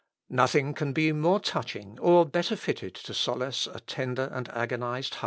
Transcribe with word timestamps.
Nothing 0.31 0.73
can 0.73 0.93
be 0.93 1.11
more 1.11 1.39
touching, 1.39 1.99
or 1.99 2.25
better 2.25 2.55
fitted 2.55 2.95
to 2.95 3.13
solace 3.13 3.67
a 3.67 3.79
tender 3.81 4.31
and 4.33 4.49
agonised 4.49 5.13
heart. 5.13 5.19